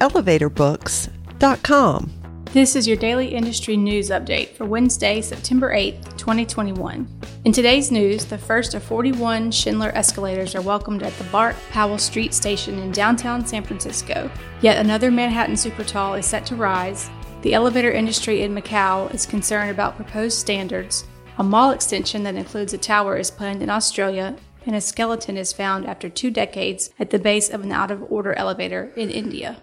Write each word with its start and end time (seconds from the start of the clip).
elevatorbooks.com. 0.00 2.12
This 2.52 2.76
is 2.76 2.86
your 2.88 2.96
daily 2.96 3.28
industry 3.28 3.76
news 3.76 4.10
update 4.10 4.54
for 4.54 4.64
Wednesday, 4.64 5.20
September 5.20 5.74
8th, 5.74 6.16
2021. 6.16 7.06
In 7.44 7.52
today's 7.52 7.90
news, 7.90 8.24
the 8.24 8.38
first 8.38 8.72
of 8.74 8.82
41 8.82 9.50
Schindler 9.50 9.90
escalators 9.94 10.54
are 10.54 10.62
welcomed 10.62 11.02
at 11.02 11.12
the 11.18 11.24
BART 11.24 11.54
Powell 11.70 11.98
Street 11.98 12.32
station 12.32 12.78
in 12.78 12.92
downtown 12.92 13.44
San 13.44 13.62
Francisco. 13.62 14.30
Yet 14.62 14.78
another 14.78 15.10
Manhattan 15.10 15.56
Supertall 15.56 16.18
is 16.18 16.24
set 16.24 16.46
to 16.46 16.56
rise. 16.56 17.10
The 17.42 17.52
elevator 17.52 17.90
industry 17.90 18.40
in 18.42 18.54
Macau 18.54 19.12
is 19.12 19.26
concerned 19.26 19.70
about 19.70 19.96
proposed 19.96 20.38
standards. 20.38 21.04
A 21.38 21.44
mall 21.44 21.72
extension 21.72 22.22
that 22.22 22.36
includes 22.36 22.72
a 22.72 22.78
tower 22.78 23.18
is 23.18 23.30
planned 23.30 23.62
in 23.62 23.68
Australia, 23.68 24.34
and 24.64 24.74
a 24.74 24.80
skeleton 24.80 25.36
is 25.36 25.52
found 25.52 25.84
after 25.86 26.08
two 26.08 26.30
decades 26.30 26.88
at 26.98 27.10
the 27.10 27.18
base 27.18 27.50
of 27.50 27.62
an 27.62 27.72
out 27.72 27.90
of 27.90 28.10
order 28.10 28.32
elevator 28.32 28.94
in 28.96 29.10
India. 29.10 29.58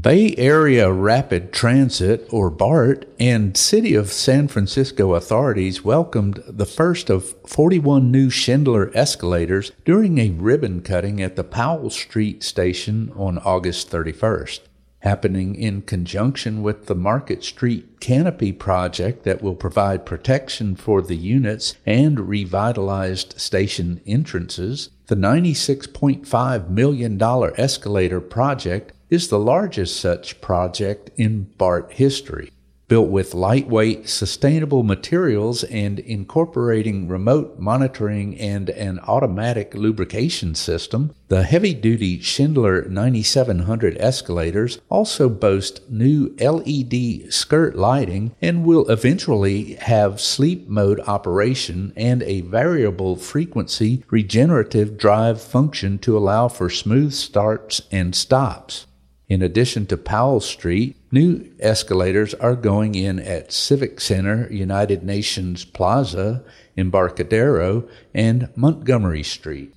Bay 0.00 0.34
Area 0.38 0.90
Rapid 0.90 1.52
Transit, 1.52 2.26
or 2.30 2.48
BART, 2.48 3.04
and 3.20 3.54
City 3.54 3.94
of 3.94 4.10
San 4.10 4.48
Francisco 4.48 5.12
authorities 5.12 5.84
welcomed 5.84 6.42
the 6.48 6.64
first 6.64 7.10
of 7.10 7.34
41 7.46 8.10
new 8.10 8.30
Schindler 8.30 8.90
escalators 8.94 9.70
during 9.84 10.16
a 10.16 10.30
ribbon 10.30 10.80
cutting 10.80 11.20
at 11.20 11.36
the 11.36 11.44
Powell 11.44 11.90
Street 11.90 12.42
station 12.42 13.12
on 13.14 13.36
August 13.40 13.90
31st. 13.90 14.60
Happening 15.00 15.54
in 15.56 15.82
conjunction 15.82 16.62
with 16.62 16.86
the 16.86 16.94
Market 16.94 17.44
Street 17.44 18.00
Canopy 18.00 18.52
project 18.52 19.24
that 19.24 19.42
will 19.42 19.54
provide 19.54 20.06
protection 20.06 20.74
for 20.74 21.02
the 21.02 21.16
units 21.16 21.76
and 21.84 22.30
revitalized 22.30 23.38
station 23.38 24.00
entrances, 24.06 24.88
the 25.08 25.16
$96.5 25.16 26.70
million 26.70 27.20
escalator 27.58 28.22
project 28.22 28.92
is 29.12 29.28
the 29.28 29.38
largest 29.38 30.00
such 30.00 30.40
project 30.40 31.10
in 31.18 31.42
BART 31.58 31.92
history. 31.92 32.50
Built 32.88 33.10
with 33.10 33.34
lightweight, 33.34 34.08
sustainable 34.08 34.82
materials 34.84 35.64
and 35.64 35.98
incorporating 35.98 37.08
remote 37.08 37.58
monitoring 37.58 38.38
and 38.38 38.70
an 38.70 39.00
automatic 39.00 39.74
lubrication 39.74 40.54
system, 40.54 41.14
the 41.28 41.42
heavy 41.42 41.74
duty 41.74 42.20
Schindler 42.20 42.88
9700 42.88 43.98
escalators 43.98 44.80
also 44.88 45.28
boast 45.28 45.90
new 45.90 46.34
LED 46.40 47.30
skirt 47.30 47.76
lighting 47.76 48.34
and 48.40 48.64
will 48.64 48.88
eventually 48.88 49.74
have 49.74 50.22
sleep 50.22 50.68
mode 50.68 51.00
operation 51.00 51.92
and 51.96 52.22
a 52.22 52.40
variable 52.40 53.16
frequency 53.16 54.04
regenerative 54.08 54.96
drive 54.96 55.38
function 55.38 55.98
to 55.98 56.16
allow 56.16 56.48
for 56.48 56.70
smooth 56.70 57.12
starts 57.12 57.82
and 57.90 58.14
stops. 58.14 58.86
In 59.32 59.40
addition 59.40 59.86
to 59.86 59.96
Powell 59.96 60.40
Street, 60.40 60.94
new 61.10 61.50
escalators 61.58 62.34
are 62.34 62.54
going 62.54 62.94
in 62.94 63.18
at 63.18 63.50
Civic 63.50 63.98
Center, 63.98 64.46
United 64.52 65.04
Nations 65.04 65.64
Plaza, 65.64 66.44
Embarcadero, 66.76 67.88
and 68.12 68.50
Montgomery 68.56 69.22
Street. 69.22 69.74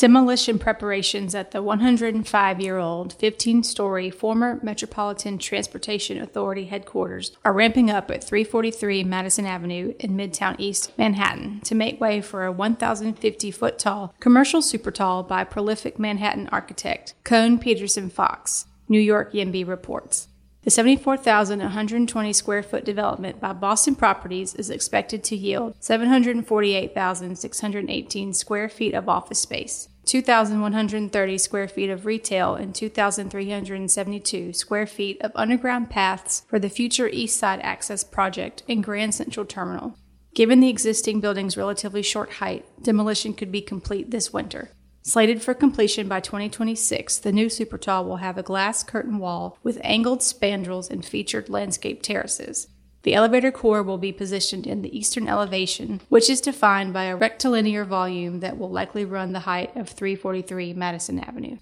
Demolition 0.00 0.58
preparations 0.58 1.34
at 1.34 1.50
the 1.50 1.62
105 1.62 2.58
year 2.58 2.78
old, 2.78 3.12
15 3.12 3.62
story 3.62 4.08
former 4.08 4.58
Metropolitan 4.62 5.36
Transportation 5.36 6.16
Authority 6.16 6.64
headquarters 6.64 7.36
are 7.44 7.52
ramping 7.52 7.90
up 7.90 8.10
at 8.10 8.24
343 8.24 9.04
Madison 9.04 9.44
Avenue 9.44 9.92
in 9.98 10.16
Midtown 10.16 10.56
East 10.56 10.96
Manhattan 10.96 11.60
to 11.64 11.74
make 11.74 12.00
way 12.00 12.22
for 12.22 12.46
a 12.46 12.50
1,050 12.50 13.50
foot 13.50 13.78
tall 13.78 14.14
commercial 14.20 14.62
super 14.62 14.90
tall 14.90 15.22
by 15.22 15.44
prolific 15.44 15.98
Manhattan 15.98 16.48
architect 16.50 17.12
Kohn 17.22 17.58
Pedersen 17.58 18.08
Fox, 18.08 18.64
New 18.88 19.00
York 19.00 19.34
YIMBY 19.34 19.68
reports. 19.68 20.28
The 20.70 20.74
74,120 20.74 22.32
square 22.32 22.62
foot 22.62 22.84
development 22.84 23.40
by 23.40 23.52
Boston 23.52 23.96
Properties 23.96 24.54
is 24.54 24.70
expected 24.70 25.24
to 25.24 25.34
yield 25.34 25.74
748,618 25.80 28.32
square 28.32 28.68
feet 28.68 28.94
of 28.94 29.08
office 29.08 29.40
space, 29.40 29.88
2,130 30.04 31.38
square 31.38 31.66
feet 31.66 31.90
of 31.90 32.06
retail, 32.06 32.54
and 32.54 32.72
2,372 32.72 34.52
square 34.52 34.86
feet 34.86 35.20
of 35.22 35.32
underground 35.34 35.90
paths 35.90 36.44
for 36.46 36.60
the 36.60 36.70
future 36.70 37.08
East 37.08 37.36
Side 37.36 37.58
Access 37.64 38.04
Project 38.04 38.62
and 38.68 38.84
Grand 38.84 39.12
Central 39.12 39.44
Terminal. 39.44 39.98
Given 40.36 40.60
the 40.60 40.70
existing 40.70 41.18
building's 41.18 41.56
relatively 41.56 42.02
short 42.02 42.34
height, 42.34 42.64
demolition 42.80 43.34
could 43.34 43.50
be 43.50 43.60
complete 43.60 44.12
this 44.12 44.32
winter. 44.32 44.70
Slated 45.02 45.40
for 45.40 45.54
completion 45.54 46.08
by 46.08 46.20
2026, 46.20 47.20
the 47.20 47.32
new 47.32 47.46
Supertall 47.46 48.04
will 48.04 48.16
have 48.16 48.36
a 48.36 48.42
glass 48.42 48.82
curtain 48.82 49.18
wall 49.18 49.56
with 49.62 49.80
angled 49.82 50.20
spandrels 50.20 50.90
and 50.90 51.04
featured 51.04 51.48
landscape 51.48 52.02
terraces. 52.02 52.68
The 53.02 53.14
elevator 53.14 53.50
core 53.50 53.82
will 53.82 53.96
be 53.96 54.12
positioned 54.12 54.66
in 54.66 54.82
the 54.82 54.96
eastern 54.96 55.26
elevation, 55.26 56.02
which 56.10 56.28
is 56.28 56.42
defined 56.42 56.92
by 56.92 57.04
a 57.04 57.16
rectilinear 57.16 57.86
volume 57.86 58.40
that 58.40 58.58
will 58.58 58.70
likely 58.70 59.06
run 59.06 59.32
the 59.32 59.40
height 59.40 59.74
of 59.74 59.88
343 59.88 60.74
Madison 60.74 61.18
Avenue. 61.18 61.56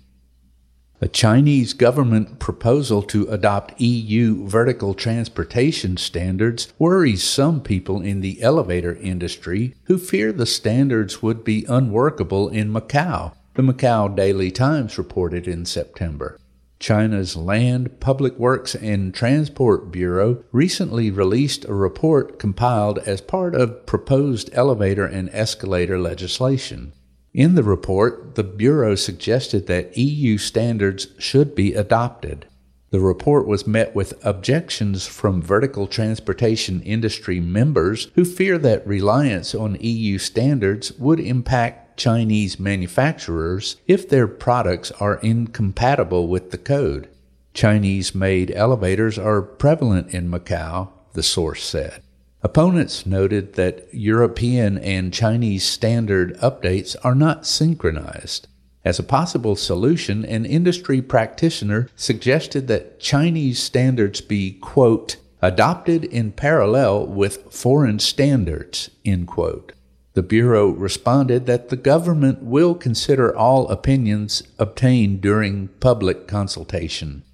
A 1.00 1.06
Chinese 1.06 1.74
government 1.74 2.40
proposal 2.40 3.02
to 3.02 3.28
adopt 3.28 3.80
EU 3.80 4.44
vertical 4.48 4.94
transportation 4.94 5.96
standards 5.96 6.72
worries 6.76 7.22
some 7.22 7.60
people 7.60 8.00
in 8.00 8.20
the 8.20 8.42
elevator 8.42 8.96
industry 8.96 9.76
who 9.84 9.96
fear 9.96 10.32
the 10.32 10.44
standards 10.44 11.22
would 11.22 11.44
be 11.44 11.64
unworkable 11.68 12.48
in 12.48 12.72
Macau, 12.72 13.32
the 13.54 13.62
Macau 13.62 14.08
Daily 14.08 14.50
Times 14.50 14.98
reported 14.98 15.46
in 15.46 15.64
September. 15.64 16.36
China's 16.80 17.36
Land, 17.36 18.00
Public 18.00 18.36
Works, 18.36 18.74
and 18.74 19.14
Transport 19.14 19.92
Bureau 19.92 20.42
recently 20.50 21.12
released 21.12 21.64
a 21.66 21.74
report 21.74 22.40
compiled 22.40 22.98
as 22.98 23.20
part 23.20 23.54
of 23.54 23.86
proposed 23.86 24.50
elevator 24.52 25.06
and 25.06 25.30
escalator 25.32 25.98
legislation. 25.98 26.92
In 27.38 27.54
the 27.54 27.62
report, 27.62 28.34
the 28.34 28.42
Bureau 28.42 28.96
suggested 28.96 29.68
that 29.68 29.96
EU 29.96 30.38
standards 30.38 31.06
should 31.20 31.54
be 31.54 31.72
adopted. 31.72 32.46
The 32.90 32.98
report 32.98 33.46
was 33.46 33.64
met 33.64 33.94
with 33.94 34.18
objections 34.26 35.06
from 35.06 35.40
vertical 35.40 35.86
transportation 35.86 36.82
industry 36.82 37.38
members 37.38 38.10
who 38.16 38.24
fear 38.24 38.58
that 38.58 38.84
reliance 38.84 39.54
on 39.54 39.78
EU 39.78 40.18
standards 40.18 40.90
would 40.94 41.20
impact 41.20 41.96
Chinese 41.96 42.58
manufacturers 42.58 43.76
if 43.86 44.08
their 44.08 44.26
products 44.26 44.90
are 44.98 45.20
incompatible 45.22 46.26
with 46.26 46.50
the 46.50 46.58
code. 46.58 47.08
Chinese 47.54 48.16
made 48.16 48.50
elevators 48.50 49.16
are 49.16 49.42
prevalent 49.42 50.12
in 50.12 50.28
Macau, 50.28 50.88
the 51.12 51.22
source 51.22 51.62
said. 51.62 52.02
Opponents 52.40 53.04
noted 53.04 53.54
that 53.54 53.88
European 53.92 54.78
and 54.78 55.12
Chinese 55.12 55.64
standard 55.64 56.36
updates 56.38 56.94
are 57.02 57.16
not 57.16 57.46
synchronized. 57.46 58.46
As 58.84 59.00
a 59.00 59.02
possible 59.02 59.56
solution, 59.56 60.24
an 60.24 60.46
industry 60.46 61.02
practitioner 61.02 61.88
suggested 61.96 62.68
that 62.68 63.00
Chinese 63.00 63.60
standards 63.60 64.20
be, 64.20 64.52
quote, 64.52 65.16
adopted 65.42 66.04
in 66.04 66.30
parallel 66.30 67.06
with 67.06 67.52
foreign 67.52 67.98
standards, 67.98 68.88
end 69.04 69.26
quote. 69.26 69.72
The 70.14 70.22
Bureau 70.22 70.68
responded 70.68 71.46
that 71.46 71.68
the 71.68 71.76
government 71.76 72.42
will 72.42 72.74
consider 72.74 73.36
all 73.36 73.68
opinions 73.68 74.44
obtained 74.58 75.20
during 75.20 75.68
public 75.80 76.28
consultation. 76.28 77.24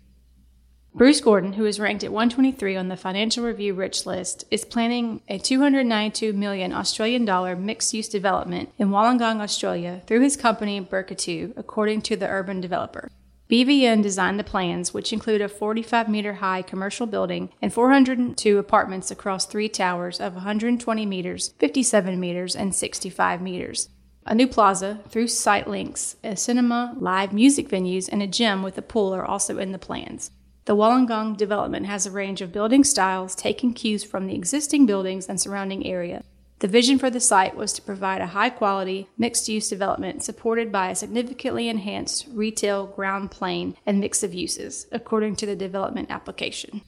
Bruce 0.96 1.20
Gordon, 1.20 1.54
who 1.54 1.66
is 1.66 1.80
ranked 1.80 2.04
at 2.04 2.12
123 2.12 2.76
on 2.76 2.86
the 2.86 2.96
Financial 2.96 3.44
Review 3.44 3.74
Rich 3.74 4.06
list, 4.06 4.44
is 4.52 4.64
planning 4.64 5.22
a 5.26 5.38
292 5.38 6.32
million 6.32 6.72
Australian 6.72 7.24
dollar 7.24 7.56
mixed-use 7.56 8.08
development 8.08 8.72
in 8.78 8.90
Wollongong, 8.90 9.40
Australia, 9.40 10.02
through 10.06 10.20
his 10.20 10.36
company 10.36 10.80
Birketu, 10.80 11.52
according 11.56 12.02
to 12.02 12.14
the 12.14 12.28
urban 12.28 12.60
developer. 12.60 13.10
BVN 13.50 14.04
designed 14.04 14.38
the 14.38 14.44
plans, 14.44 14.94
which 14.94 15.12
include 15.12 15.40
a 15.40 15.48
45 15.48 16.08
meter 16.08 16.34
high 16.34 16.62
commercial 16.62 17.08
building 17.08 17.50
and 17.60 17.72
402 17.72 18.58
apartments 18.58 19.10
across 19.10 19.46
three 19.46 19.68
towers 19.68 20.20
of 20.20 20.34
120 20.34 21.06
meters, 21.06 21.54
57 21.58 22.20
meters, 22.20 22.54
and 22.54 22.72
65 22.72 23.42
meters. 23.42 23.88
A 24.26 24.34
new 24.36 24.46
plaza, 24.46 25.00
through 25.08 25.26
site 25.26 25.66
links, 25.66 26.14
a 26.22 26.36
cinema, 26.36 26.94
live 26.96 27.32
music 27.32 27.68
venues, 27.68 28.08
and 28.08 28.22
a 28.22 28.28
gym 28.28 28.62
with 28.62 28.78
a 28.78 28.82
pool 28.82 29.12
are 29.12 29.26
also 29.26 29.58
in 29.58 29.72
the 29.72 29.78
plans. 29.78 30.30
The 30.66 30.74
Wollongong 30.74 31.36
development 31.36 31.84
has 31.86 32.06
a 32.06 32.10
range 32.10 32.40
of 32.40 32.50
building 32.50 32.84
styles 32.84 33.34
taking 33.34 33.74
cues 33.74 34.02
from 34.02 34.26
the 34.26 34.34
existing 34.34 34.86
buildings 34.86 35.28
and 35.28 35.38
surrounding 35.38 35.86
area. 35.86 36.24
The 36.60 36.68
vision 36.68 36.98
for 36.98 37.10
the 37.10 37.20
site 37.20 37.54
was 37.54 37.74
to 37.74 37.82
provide 37.82 38.22
a 38.22 38.28
high 38.28 38.48
quality, 38.48 39.08
mixed 39.18 39.46
use 39.46 39.68
development 39.68 40.22
supported 40.22 40.72
by 40.72 40.88
a 40.88 40.94
significantly 40.94 41.68
enhanced 41.68 42.26
retail 42.32 42.86
ground 42.86 43.30
plane 43.30 43.76
and 43.84 44.00
mix 44.00 44.22
of 44.22 44.32
uses, 44.32 44.86
according 44.90 45.36
to 45.36 45.46
the 45.46 45.54
development 45.54 46.10
application. 46.10 46.80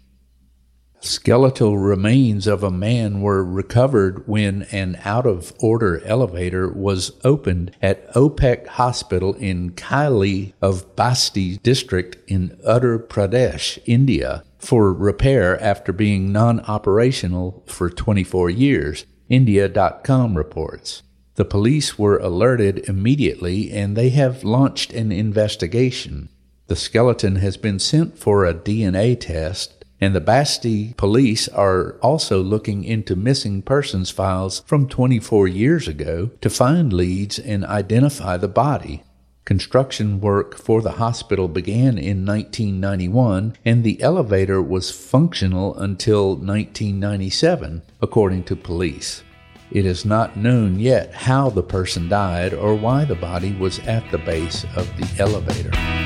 Skeletal 1.07 1.79
remains 1.79 2.49
of 2.49 2.65
a 2.65 2.71
man 2.71 3.21
were 3.21 3.45
recovered 3.45 4.27
when 4.27 4.63
an 4.73 4.99
out 5.05 5.25
of 5.25 5.53
order 5.61 6.03
elevator 6.05 6.69
was 6.69 7.13
opened 7.23 7.71
at 7.81 8.13
OPEC 8.15 8.67
Hospital 8.67 9.35
in 9.35 9.71
Kaili 9.71 10.53
of 10.61 10.97
Basti 10.97 11.59
district 11.59 12.19
in 12.29 12.59
Uttar 12.67 12.99
Pradesh, 13.07 13.79
India, 13.87 14.43
for 14.59 14.93
repair 14.93 15.63
after 15.63 15.93
being 15.93 16.33
non 16.33 16.59
operational 16.63 17.63
for 17.67 17.89
24 17.89 18.51
years, 18.51 19.07
India.com 19.29 20.37
reports. 20.37 21.05
The 21.37 21.45
police 21.45 21.97
were 21.97 22.19
alerted 22.19 22.89
immediately 22.89 23.71
and 23.71 23.97
they 23.97 24.11
have 24.11 24.43
launched 24.43 24.93
an 24.93 25.13
investigation. 25.13 26.31
The 26.67 26.75
skeleton 26.75 27.37
has 27.37 27.57
been 27.57 27.79
sent 27.79 28.19
for 28.19 28.45
a 28.45 28.53
DNA 28.53 29.21
test 29.21 29.77
and 30.01 30.15
the 30.15 30.21
Basti 30.21 30.95
police 30.97 31.49
are 31.49 31.93
also 32.03 32.43
looking 32.43 32.85
into 32.85 33.17
missing 33.17 33.63
persons 33.63 34.11
files 34.11 34.63
from 34.67 34.89
24 34.89 35.49
years 35.49 35.89
ago 35.89 36.31
to 36.41 36.51
find 36.51 36.93
leads 36.93 37.39
and 37.39 37.65
identify 37.65 38.37
the 38.37 38.49
body. 38.49 39.03
Construction 39.45 40.21
work 40.21 40.59
for 40.59 40.83
the 40.83 40.93
hospital 40.93 41.47
began 41.47 41.99
in 41.99 42.27
1991 42.27 43.57
and 43.65 43.85
the 43.85 44.03
elevator 44.03 44.61
was 44.61 44.91
functional 44.91 45.77
until 45.77 46.31
1997, 46.31 47.83
according 48.03 48.43
to 48.43 48.57
police. 48.57 49.23
It 49.71 49.87
is 49.87 50.05
not 50.05 50.37
known 50.37 50.81
yet 50.81 51.13
how 51.13 51.51
the 51.51 51.63
person 51.63 52.09
died 52.09 52.55
or 52.55 52.75
why 52.75 53.05
the 53.05 53.15
body 53.15 53.53
was 53.53 53.79
at 53.81 54.11
the 54.11 54.19
base 54.19 54.65
of 54.77 54.89
the 54.97 55.23
elevator. 55.23 56.06